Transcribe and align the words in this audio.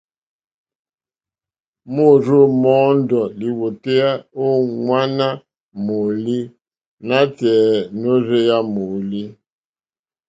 Môrzô 1.93 2.39
mɔ́ɔ́ndɔ̀ 2.61 3.23
lìwòtéyá 3.39 4.09
ô 4.43 4.45
ŋwáɲá 4.81 5.27
mòòlî 5.85 6.39
nátɛ̀ɛ̀ 7.07 7.69
nôrzéyá 7.99 8.57
mòòlí. 8.73 9.21